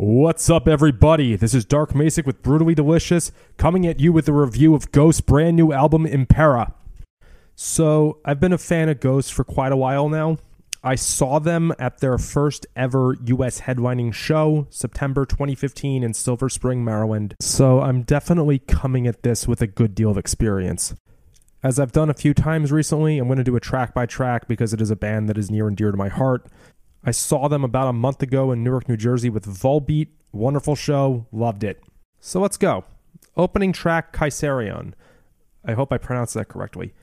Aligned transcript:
What's 0.00 0.48
up, 0.48 0.68
everybody? 0.68 1.34
This 1.34 1.52
is 1.54 1.64
Dark 1.64 1.90
Masick 1.90 2.24
with 2.24 2.40
Brutally 2.40 2.72
Delicious, 2.72 3.32
coming 3.56 3.84
at 3.84 3.98
you 3.98 4.12
with 4.12 4.28
a 4.28 4.32
review 4.32 4.76
of 4.76 4.92
Ghost's 4.92 5.20
brand 5.20 5.56
new 5.56 5.72
album, 5.72 6.06
Impera. 6.06 6.72
So, 7.56 8.20
I've 8.24 8.38
been 8.38 8.52
a 8.52 8.58
fan 8.58 8.88
of 8.88 9.00
Ghost 9.00 9.32
for 9.32 9.42
quite 9.42 9.72
a 9.72 9.76
while 9.76 10.08
now. 10.08 10.36
I 10.84 10.94
saw 10.94 11.40
them 11.40 11.72
at 11.80 11.98
their 11.98 12.16
first 12.16 12.64
ever 12.76 13.16
US 13.24 13.62
headlining 13.62 14.14
show, 14.14 14.68
September 14.70 15.26
2015, 15.26 16.04
in 16.04 16.14
Silver 16.14 16.48
Spring, 16.48 16.84
Maryland. 16.84 17.34
So, 17.40 17.80
I'm 17.80 18.02
definitely 18.02 18.60
coming 18.60 19.08
at 19.08 19.24
this 19.24 19.48
with 19.48 19.60
a 19.62 19.66
good 19.66 19.96
deal 19.96 20.12
of 20.12 20.16
experience. 20.16 20.94
As 21.60 21.80
I've 21.80 21.90
done 21.90 22.08
a 22.08 22.14
few 22.14 22.34
times 22.34 22.70
recently, 22.70 23.18
I'm 23.18 23.26
going 23.26 23.38
to 23.38 23.42
do 23.42 23.56
a 23.56 23.60
track 23.60 23.94
by 23.94 24.06
track 24.06 24.46
because 24.46 24.72
it 24.72 24.80
is 24.80 24.92
a 24.92 24.96
band 24.96 25.28
that 25.28 25.36
is 25.36 25.50
near 25.50 25.66
and 25.66 25.76
dear 25.76 25.90
to 25.90 25.96
my 25.96 26.08
heart. 26.08 26.46
I 27.04 27.10
saw 27.10 27.48
them 27.48 27.64
about 27.64 27.88
a 27.88 27.92
month 27.92 28.22
ago 28.22 28.52
in 28.52 28.64
Newark, 28.64 28.88
New 28.88 28.96
Jersey 28.96 29.30
with 29.30 29.46
Volbeat. 29.46 30.08
Wonderful 30.32 30.74
show. 30.74 31.26
Loved 31.32 31.64
it. 31.64 31.82
So 32.20 32.40
let's 32.40 32.56
go. 32.56 32.84
Opening 33.36 33.72
track, 33.72 34.12
Kaisarion. 34.12 34.94
I 35.64 35.72
hope 35.72 35.92
I 35.92 35.98
pronounced 35.98 36.34
that 36.34 36.48
correctly. 36.48 36.94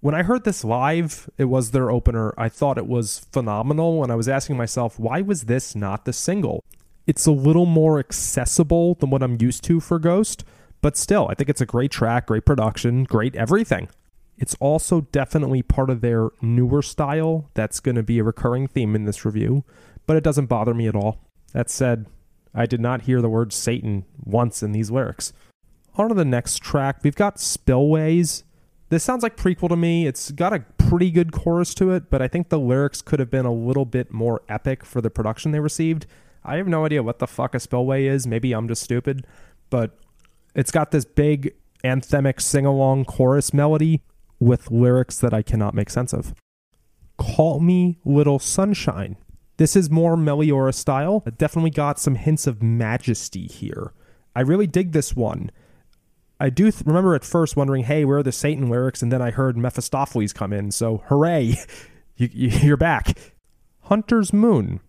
When 0.00 0.14
I 0.14 0.22
heard 0.22 0.44
this 0.44 0.64
live, 0.64 1.30
it 1.38 1.44
was 1.44 1.70
their 1.70 1.90
opener. 1.90 2.34
I 2.36 2.48
thought 2.48 2.76
it 2.76 2.86
was 2.86 3.26
phenomenal, 3.32 4.02
and 4.02 4.12
I 4.12 4.16
was 4.16 4.28
asking 4.28 4.56
myself, 4.56 4.98
why 4.98 5.22
was 5.22 5.44
this 5.44 5.74
not 5.74 6.04
the 6.04 6.12
single? 6.12 6.62
It's 7.06 7.26
a 7.26 7.32
little 7.32 7.66
more 7.66 7.98
accessible 7.98 8.96
than 8.96 9.10
what 9.10 9.22
I'm 9.22 9.40
used 9.40 9.64
to 9.64 9.80
for 9.80 9.98
Ghost, 9.98 10.44
but 10.82 10.96
still, 10.96 11.28
I 11.30 11.34
think 11.34 11.48
it's 11.48 11.60
a 11.60 11.66
great 11.66 11.90
track, 11.90 12.26
great 12.26 12.44
production, 12.44 13.04
great 13.04 13.34
everything. 13.34 13.88
It's 14.36 14.56
also 14.60 15.02
definitely 15.12 15.62
part 15.62 15.90
of 15.90 16.00
their 16.00 16.30
newer 16.42 16.82
style. 16.82 17.50
That's 17.54 17.80
going 17.80 17.94
to 17.94 18.02
be 18.02 18.18
a 18.18 18.24
recurring 18.24 18.66
theme 18.66 18.94
in 18.96 19.04
this 19.04 19.24
review, 19.24 19.64
but 20.06 20.16
it 20.16 20.24
doesn't 20.24 20.46
bother 20.46 20.74
me 20.74 20.88
at 20.88 20.96
all. 20.96 21.20
That 21.52 21.70
said, 21.70 22.06
I 22.54 22.66
did 22.66 22.80
not 22.80 23.02
hear 23.02 23.20
the 23.20 23.28
word 23.28 23.52
Satan 23.52 24.04
once 24.24 24.62
in 24.62 24.72
these 24.72 24.90
lyrics. 24.90 25.32
On 25.96 26.08
to 26.08 26.14
the 26.14 26.24
next 26.24 26.58
track, 26.62 27.00
we've 27.02 27.14
got 27.14 27.38
Spillways. 27.38 28.42
This 28.88 29.04
sounds 29.04 29.22
like 29.22 29.36
Prequelle 29.36 29.68
to 29.68 29.76
me. 29.76 30.06
It's 30.06 30.32
got 30.32 30.52
a 30.52 30.64
pretty 30.78 31.10
good 31.10 31.32
chorus 31.32 31.72
to 31.74 31.92
it, 31.92 32.10
but 32.10 32.20
I 32.20 32.28
think 32.28 32.48
the 32.48 32.58
lyrics 32.58 33.02
could 33.02 33.20
have 33.20 33.30
been 33.30 33.46
a 33.46 33.52
little 33.52 33.84
bit 33.84 34.12
more 34.12 34.42
epic 34.48 34.84
for 34.84 35.00
the 35.00 35.10
production 35.10 35.52
they 35.52 35.60
received. 35.60 36.06
I 36.44 36.56
have 36.56 36.68
no 36.68 36.84
idea 36.84 37.02
what 37.02 37.20
the 37.20 37.26
fuck 37.26 37.54
a 37.54 37.60
spillway 37.60 38.06
is. 38.06 38.26
Maybe 38.26 38.52
I'm 38.52 38.68
just 38.68 38.82
stupid, 38.82 39.26
but 39.70 39.98
it's 40.54 40.70
got 40.70 40.90
this 40.90 41.04
big 41.04 41.54
anthemic 41.84 42.40
sing 42.40 42.66
along 42.66 43.04
chorus 43.04 43.54
melody 43.54 44.02
with 44.44 44.70
lyrics 44.70 45.18
that 45.18 45.32
I 45.32 45.42
cannot 45.42 45.74
make 45.74 45.90
sense 45.90 46.12
of. 46.12 46.34
Call 47.16 47.60
Me 47.60 47.98
Little 48.04 48.38
Sunshine. 48.38 49.16
This 49.56 49.74
is 49.74 49.90
more 49.90 50.16
Meliora 50.16 50.74
style. 50.74 51.22
It 51.26 51.38
definitely 51.38 51.70
got 51.70 51.98
some 51.98 52.16
hints 52.16 52.46
of 52.46 52.62
majesty 52.62 53.46
here. 53.46 53.92
I 54.36 54.40
really 54.40 54.66
dig 54.66 54.92
this 54.92 55.14
one. 55.14 55.50
I 56.40 56.50
do 56.50 56.70
th- 56.70 56.84
remember 56.84 57.14
at 57.14 57.24
first 57.24 57.56
wondering, 57.56 57.84
hey, 57.84 58.04
where 58.04 58.18
are 58.18 58.22
the 58.22 58.32
Satan 58.32 58.68
lyrics? 58.68 59.00
And 59.00 59.12
then 59.12 59.22
I 59.22 59.30
heard 59.30 59.56
Mephistopheles 59.56 60.32
come 60.32 60.52
in. 60.52 60.72
So, 60.72 61.02
hooray, 61.06 61.56
you, 62.16 62.28
you're 62.32 62.76
back. 62.76 63.16
Hunter's 63.82 64.32
Moon. 64.32 64.80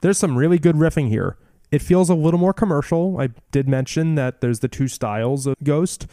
There's 0.00 0.18
some 0.18 0.36
really 0.36 0.58
good 0.58 0.76
riffing 0.76 1.08
here. 1.08 1.36
It 1.70 1.82
feels 1.82 2.08
a 2.08 2.14
little 2.14 2.40
more 2.40 2.54
commercial. 2.54 3.20
I 3.20 3.28
did 3.50 3.68
mention 3.68 4.14
that 4.14 4.40
there's 4.40 4.60
the 4.60 4.68
two 4.68 4.88
styles 4.88 5.46
of 5.46 5.56
Ghost. 5.62 6.06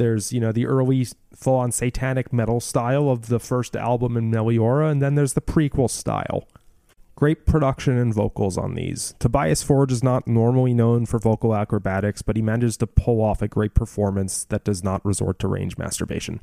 There's, 0.00 0.32
you 0.32 0.40
know, 0.40 0.50
the 0.50 0.64
early 0.64 1.06
full 1.36 1.56
on 1.56 1.72
satanic 1.72 2.32
metal 2.32 2.58
style 2.58 3.10
of 3.10 3.28
the 3.28 3.38
first 3.38 3.76
album 3.76 4.16
in 4.16 4.30
Meliora, 4.30 4.90
and 4.90 5.02
then 5.02 5.14
there's 5.14 5.34
the 5.34 5.42
Prequelle 5.42 5.90
style. 5.90 6.48
Great 7.16 7.44
production 7.44 7.98
and 7.98 8.14
vocals 8.14 8.56
on 8.56 8.76
these. 8.76 9.14
Tobias 9.18 9.62
Forge 9.62 9.92
is 9.92 10.02
not 10.02 10.26
normally 10.26 10.72
known 10.72 11.04
for 11.04 11.18
vocal 11.18 11.54
acrobatics, 11.54 12.22
but 12.22 12.34
he 12.34 12.40
manages 12.40 12.78
to 12.78 12.86
pull 12.86 13.20
off 13.20 13.42
a 13.42 13.48
great 13.48 13.74
performance 13.74 14.44
that 14.44 14.64
does 14.64 14.82
not 14.82 15.04
resort 15.04 15.38
to 15.40 15.48
range 15.48 15.76
masturbation. 15.76 16.40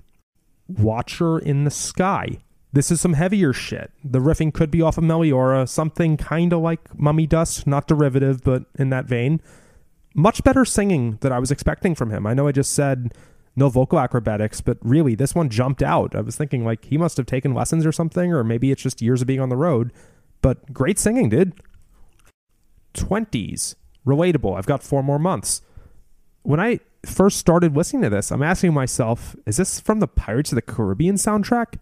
Watcher 0.68 1.40
in 1.40 1.64
the 1.64 1.72
Sky. 1.72 2.38
This 2.74 2.92
is 2.92 3.02
some 3.02 3.14
heavier 3.14 3.54
shit. 3.54 3.90
The 4.04 4.20
riffing 4.20 4.54
could 4.54 4.70
be 4.70 4.84
off 4.84 5.00
of 5.00 5.04
Meliora, 5.04 5.68
something 5.68 6.16
kind 6.16 6.54
of 6.54 6.60
like 6.60 6.96
Mummy 6.96 7.26
Dust, 7.26 7.66
not 7.66 7.88
derivative, 7.88 8.44
but 8.44 8.66
in 8.78 8.92
that 8.92 9.06
vein. 9.06 9.42
Much 10.14 10.44
better 10.44 10.64
singing 10.64 11.18
than 11.22 11.32
I 11.32 11.40
was 11.40 11.50
expecting 11.50 11.96
from 11.96 12.12
him. 12.12 12.28
I 12.28 12.36
know 12.36 12.48
I 12.48 12.52
just 12.52 12.76
said 12.76 13.16
no 13.58 13.70
vocal 13.70 14.00
acrobatics, 14.00 14.62
but 14.62 14.78
really 14.82 15.16
this 15.16 15.34
one 15.34 15.50
jumped 15.50 15.82
out. 15.82 16.16
I 16.16 16.22
was 16.22 16.36
thinking 16.36 16.64
like 16.64 16.86
he 16.86 16.98
must 16.98 17.18
have 17.18 17.26
taken 17.26 17.56
lessons 17.56 17.86
or 17.86 17.92
something, 17.92 18.32
or 18.32 18.44
maybe 18.44 18.72
it's 18.72 18.84
just 18.84 19.02
years 19.02 19.22
of 19.22 19.28
being 19.28 19.40
on 19.40 19.50
the 19.50 19.58
road. 19.58 19.92
But 20.42 20.72
great 20.72 21.00
singing, 21.00 21.30
dude. 21.30 21.54
20s, 22.94 23.76
relatable. 24.06 24.56
I've 24.56 24.68
got 24.68 24.84
four 24.84 25.02
more 25.02 25.18
months. 25.18 25.62
When 26.44 26.60
I 26.60 26.80
first 27.04 27.38
started 27.38 27.76
listening 27.76 28.04
to 28.04 28.10
this, 28.10 28.32
I'm 28.32 28.44
asking 28.44 28.74
myself, 28.74 29.36
is 29.48 29.58
this 29.58 29.80
from 29.80 30.00
the 30.00 30.08
Pirates 30.08 30.52
of 30.52 30.56
the 30.56 30.62
Caribbean 30.62 31.16
soundtrack? 31.16 31.80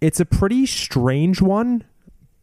It's 0.00 0.20
a 0.20 0.24
pretty 0.24 0.64
strange 0.64 1.42
one, 1.42 1.84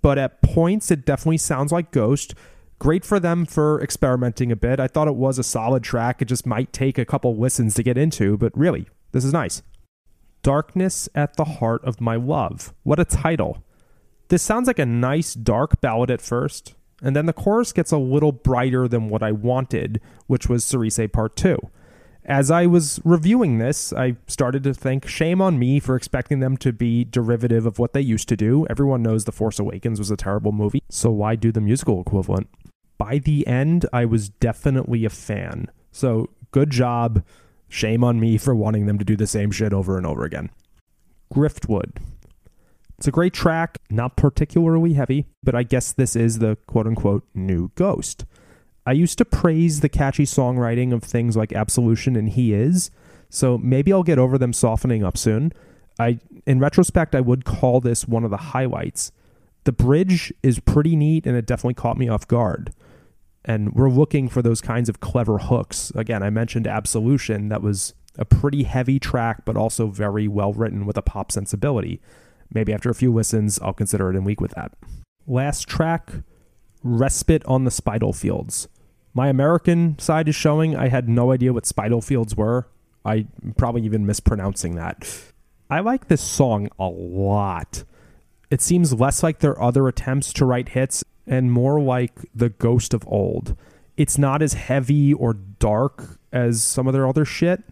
but 0.01 0.17
at 0.17 0.41
points 0.41 0.91
it 0.91 1.05
definitely 1.05 1.37
sounds 1.37 1.71
like 1.71 1.91
Ghost 1.91 2.35
great 2.79 3.03
for 3.03 3.19
them 3.19 3.45
for 3.45 3.81
experimenting 3.81 4.51
a 4.51 4.55
bit. 4.55 4.79
I 4.79 4.87
thought 4.87 5.07
it 5.07 5.15
was 5.15 5.39
a 5.39 5.43
solid 5.43 5.83
track. 5.83 6.21
It 6.21 6.25
just 6.25 6.45
might 6.45 6.73
take 6.73 6.97
a 6.97 7.05
couple 7.05 7.35
listens 7.35 7.73
to 7.75 7.83
get 7.83 7.97
into, 7.97 8.37
but 8.37 8.57
really, 8.57 8.87
this 9.11 9.25
is 9.25 9.33
nice. 9.33 9.61
Darkness 10.43 11.09
at 11.15 11.35
the 11.35 11.45
Heart 11.45 11.83
of 11.83 11.99
My 11.99 12.15
Love. 12.15 12.73
What 12.83 12.99
a 12.99 13.05
title. 13.05 13.63
This 14.29 14.43
sounds 14.43 14.67
like 14.67 14.79
a 14.79 14.85
nice 14.85 15.33
dark 15.33 15.81
ballad 15.81 16.11
at 16.11 16.21
first, 16.21 16.75
and 17.01 17.15
then 17.15 17.25
the 17.25 17.33
chorus 17.33 17.71
gets 17.73 17.91
a 17.91 17.97
little 17.97 18.31
brighter 18.31 18.87
than 18.87 19.09
what 19.09 19.23
I 19.23 19.31
wanted, 19.31 20.01
which 20.27 20.47
was 20.47 20.65
Cirice 20.65 21.11
Part 21.11 21.35
2. 21.35 21.57
As 22.25 22.51
I 22.51 22.65
was 22.65 22.99
reviewing 23.05 23.57
this, 23.57 23.93
I 23.93 24.17
started 24.27 24.63
to 24.63 24.73
think, 24.73 25.07
shame 25.07 25.41
on 25.41 25.57
me 25.57 25.79
for 25.79 25.95
expecting 25.95 26.41
them 26.41 26.57
to 26.57 26.73
be 26.73 27.05
derivative 27.05 27.65
of 27.65 27.79
what 27.79 27.93
they 27.93 28.01
used 28.01 28.27
to 28.27 28.35
do. 28.35 28.67
Everyone 28.69 29.01
knows 29.01 29.23
The 29.23 29.31
Force 29.31 29.59
Awakens 29.59 29.97
was 29.97 30.11
a 30.11 30.17
terrible 30.17 30.51
movie, 30.51 30.83
so 30.89 31.09
why 31.09 31.37
do 31.37 31.53
the 31.53 31.61
musical 31.61 32.01
equivalent? 32.01 32.49
By 32.97 33.19
the 33.19 33.45
end, 33.45 33.85
I 33.93 34.05
was 34.05 34.29
definitely 34.29 35.05
a 35.05 35.09
fan. 35.09 35.69
So 35.91 36.29
good 36.51 36.69
job. 36.69 37.23
Shame 37.69 38.03
on 38.03 38.19
me 38.19 38.37
for 38.37 38.55
wanting 38.55 38.85
them 38.85 38.97
to 38.97 39.05
do 39.05 39.15
the 39.15 39.27
same 39.27 39.51
shit 39.51 39.73
over 39.73 39.97
and 39.97 40.05
over 40.05 40.23
again. 40.23 40.49
Griftwood. 41.33 41.97
It's 42.97 43.07
a 43.07 43.11
great 43.11 43.33
track, 43.33 43.77
not 43.89 44.15
particularly 44.15 44.93
heavy, 44.93 45.27
but 45.43 45.53
I 45.53 45.63
guess 45.63 45.91
this 45.91 46.15
is 46.15 46.39
the 46.39 46.57
quote 46.65 46.87
unquote 46.87 47.23
new 47.35 47.71
ghost. 47.75 48.25
I 48.85 48.93
used 48.93 49.17
to 49.19 49.25
praise 49.25 49.81
the 49.81 49.89
catchy 49.89 50.23
songwriting 50.23 50.93
of 50.93 51.03
things 51.03 51.35
like 51.35 51.51
Absolution 51.53 52.15
and 52.15 52.29
He 52.29 52.53
Is, 52.53 52.89
so 53.29 53.57
maybe 53.57 53.91
I'll 53.91 54.01
get 54.01 54.17
over 54.17 54.37
them 54.37 54.53
softening 54.53 55.03
up 55.03 55.17
soon. 55.17 55.51
I 55.99 56.19
in 56.45 56.59
retrospect 56.59 57.13
I 57.13 57.21
would 57.21 57.43
call 57.45 57.81
this 57.81 58.07
one 58.07 58.23
of 58.23 58.31
the 58.31 58.37
highlights. 58.37 59.11
The 59.65 59.71
bridge 59.73 60.33
is 60.41 60.59
pretty 60.59 60.95
neat 60.95 61.27
and 61.27 61.35
it 61.35 61.45
definitely 61.45 61.73
caught 61.73 61.97
me 61.97 62.07
off 62.07 62.27
guard 62.27 62.73
and 63.47 63.73
we're 63.73 63.89
looking 63.89 64.27
for 64.27 64.41
those 64.41 64.59
kinds 64.59 64.89
of 64.89 64.99
clever 64.99 65.37
hooks. 65.37 65.91
Again, 65.95 66.21
I 66.21 66.29
mentioned 66.29 66.67
Absolution, 66.67 67.47
that 67.47 67.61
was 67.61 67.93
a 68.19 68.25
pretty 68.25 68.63
heavy 68.63 68.99
track, 68.99 69.45
but 69.45 69.55
also 69.55 69.87
very 69.87 70.27
well 70.27 70.51
written 70.51 70.85
with 70.85 70.97
a 70.97 71.01
pop 71.01 71.31
sensibility. 71.31 72.01
Maybe 72.53 72.73
after 72.73 72.89
a 72.89 72.95
few 72.95 73.13
listens, 73.13 73.57
I'll 73.59 73.73
consider 73.73 74.09
it 74.09 74.17
in 74.17 74.25
week 74.25 74.41
with 74.41 74.51
that. 74.51 74.73
Last 75.25 75.67
track, 75.67 76.11
Respite 76.83 77.45
on 77.45 77.63
the 77.63 77.71
Spitalfields. 77.71 78.67
My 79.13 79.29
American 79.29 79.97
side 79.97 80.27
is 80.27 80.35
showing 80.35 80.75
I 80.75 80.89
had 80.89 81.07
no 81.09 81.31
idea 81.31 81.53
what 81.53 81.65
Spitalfields 81.65 82.35
were. 82.35 82.67
I 83.05 83.27
probably 83.57 83.83
even 83.83 84.05
mispronouncing 84.05 84.75
that. 84.75 85.07
I 85.69 85.79
like 85.79 86.07
this 86.07 86.21
song 86.21 86.69
a 86.77 86.87
lot. 86.87 87.83
It 88.51 88.61
seems 88.61 88.93
less 88.93 89.23
like 89.23 89.39
their 89.39 89.61
other 89.61 89.87
attempts 89.87 90.31
to 90.33 90.45
write 90.45 90.69
hits 90.69 91.03
and 91.27 91.51
more 91.51 91.79
like 91.79 92.13
the 92.33 92.49
ghost 92.49 92.93
of 92.93 93.07
old. 93.07 93.55
It's 93.97 94.17
not 94.17 94.41
as 94.41 94.53
heavy 94.53 95.13
or 95.13 95.33
dark 95.33 96.19
as 96.31 96.63
some 96.63 96.87
of 96.87 96.93
their 96.93 97.07
other 97.07 97.25
shit, 97.25 97.63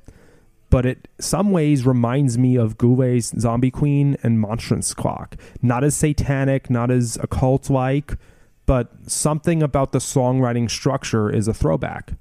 but 0.69 0.85
it 0.85 1.07
some 1.19 1.51
ways 1.51 1.85
reminds 1.85 2.37
me 2.37 2.57
of 2.57 2.77
Ghuleh's 2.77 3.33
Zombie 3.39 3.71
Queen 3.71 4.17
and 4.23 4.39
Monstrance 4.39 4.93
Clock. 4.93 5.37
Not 5.61 5.83
as 5.83 5.95
satanic, 5.95 6.69
not 6.69 6.91
as 6.91 7.17
occult 7.21 7.69
like, 7.69 8.17
but 8.65 8.91
something 9.09 9.61
about 9.61 9.91
the 9.91 9.99
songwriting 9.99 10.69
structure 10.69 11.29
is 11.29 11.47
a 11.47 11.53
throwback. 11.53 12.13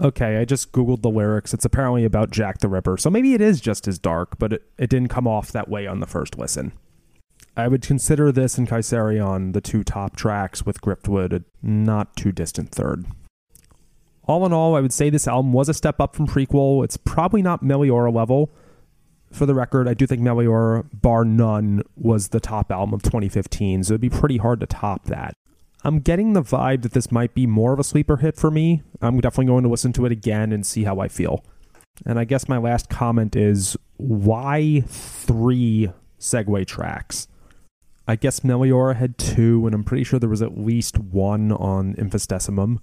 Okay, 0.00 0.38
I 0.38 0.44
just 0.44 0.72
Googled 0.72 1.02
the 1.02 1.10
lyrics. 1.10 1.54
It's 1.54 1.64
apparently 1.64 2.04
about 2.04 2.30
Jack 2.30 2.58
the 2.58 2.68
Ripper, 2.68 2.96
so 2.96 3.10
maybe 3.10 3.34
it 3.34 3.40
is 3.40 3.60
just 3.60 3.86
as 3.86 3.98
dark, 3.98 4.38
but 4.38 4.54
it, 4.54 4.62
it 4.76 4.90
didn't 4.90 5.08
come 5.10 5.28
off 5.28 5.52
that 5.52 5.68
way 5.68 5.86
on 5.86 6.00
the 6.00 6.06
first 6.06 6.36
listen. 6.36 6.72
I 7.56 7.68
would 7.68 7.82
consider 7.82 8.32
this 8.32 8.58
and 8.58 8.68
Kaisarion 8.68 9.52
the 9.52 9.60
two 9.60 9.84
top 9.84 10.16
tracks, 10.16 10.66
with 10.66 10.80
Griftwood 10.80 11.32
a 11.32 11.44
not 11.62 12.16
too 12.16 12.32
distant 12.32 12.70
third. 12.70 13.06
All 14.26 14.44
in 14.46 14.52
all, 14.52 14.74
I 14.74 14.80
would 14.80 14.92
say 14.92 15.10
this 15.10 15.28
album 15.28 15.52
was 15.52 15.68
a 15.68 15.74
step 15.74 16.00
up 16.00 16.16
from 16.16 16.26
Prequelle. 16.26 16.82
It's 16.82 16.96
probably 16.96 17.42
not 17.42 17.62
Meliora 17.62 18.12
level. 18.12 18.50
For 19.30 19.46
the 19.46 19.54
record, 19.54 19.88
I 19.88 19.94
do 19.94 20.06
think 20.06 20.22
Meliora, 20.22 20.84
bar 20.92 21.24
none, 21.24 21.82
was 21.96 22.28
the 22.28 22.40
top 22.40 22.72
album 22.72 22.94
of 22.94 23.02
2015, 23.02 23.84
so 23.84 23.92
it'd 23.92 24.00
be 24.00 24.10
pretty 24.10 24.38
hard 24.38 24.60
to 24.60 24.66
top 24.66 25.04
that. 25.06 25.34
I'm 25.84 26.00
getting 26.00 26.32
the 26.32 26.42
vibe 26.42 26.82
that 26.82 26.92
this 26.92 27.12
might 27.12 27.34
be 27.34 27.46
more 27.46 27.74
of 27.74 27.78
a 27.78 27.84
sleeper 27.84 28.16
hit 28.16 28.36
for 28.36 28.50
me. 28.50 28.82
I'm 29.02 29.20
definitely 29.20 29.46
going 29.46 29.64
to 29.64 29.68
listen 29.68 29.92
to 29.94 30.06
it 30.06 30.12
again 30.12 30.50
and 30.50 30.64
see 30.64 30.84
how 30.84 31.00
I 31.00 31.08
feel. 31.08 31.44
And 32.06 32.18
I 32.18 32.24
guess 32.24 32.48
my 32.48 32.56
last 32.56 32.88
comment 32.88 33.36
is 33.36 33.76
why 33.98 34.82
three 34.86 35.90
segue 36.18 36.66
tracks? 36.66 37.28
I 38.06 38.16
guess 38.16 38.40
Meliora 38.40 38.96
had 38.96 39.16
two, 39.16 39.66
and 39.66 39.74
I'm 39.74 39.84
pretty 39.84 40.04
sure 40.04 40.18
there 40.18 40.28
was 40.28 40.42
at 40.42 40.58
least 40.58 40.98
one 40.98 41.52
on 41.52 41.94
Infestissumam. 41.94 42.78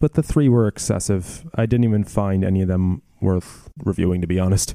But 0.00 0.14
the 0.14 0.22
three 0.22 0.48
were 0.48 0.66
excessive. 0.66 1.48
I 1.54 1.66
didn't 1.66 1.84
even 1.84 2.04
find 2.04 2.44
any 2.44 2.60
of 2.62 2.68
them 2.68 3.02
worth 3.20 3.70
reviewing, 3.84 4.20
to 4.20 4.26
be 4.26 4.40
honest. 4.40 4.74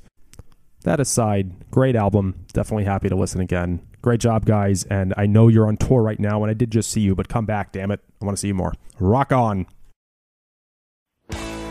That 0.84 1.02
aside, 1.02 1.70
great 1.70 1.98
album. 1.98 2.46
Definitely 2.54 2.86
happy 2.86 3.10
to 3.10 3.16
listen 3.16 3.42
again. 3.42 3.82
Great 4.02 4.22
job, 4.22 4.46
guys. 4.46 4.86
And 4.86 5.14
I 5.18 5.26
know 5.26 5.50
you're 5.50 5.68
on 5.68 5.76
tour 5.76 6.02
right 6.02 6.20
now, 6.20 6.42
and 6.42 6.50
I 6.50 6.54
did 6.54 6.72
just 6.72 6.90
see 6.90 7.02
you, 7.02 7.16
but 7.16 7.28
come 7.28 7.46
back, 7.46 7.74
damn 7.74 7.92
it. 7.92 8.00
I 8.22 8.26
want 8.26 8.38
to 8.38 8.42
see 8.42 8.48
you 8.48 8.56
more. 8.56 8.74
Rock 9.00 9.34
on. 9.34 9.66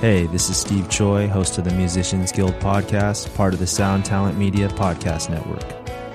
Hey, 0.00 0.26
this 0.26 0.50
is 0.50 0.56
Steve 0.58 0.88
Choi, 0.90 1.26
host 1.26 1.58
of 1.58 1.64
the 1.64 1.72
Musicians 1.72 2.30
Guild 2.30 2.54
podcast, 2.60 3.34
part 3.34 3.54
of 3.54 3.60
the 3.60 3.66
Sound 3.66 4.04
Talent 4.04 4.38
Media 4.38 4.68
Podcast 4.68 5.30
Network. 5.30 5.87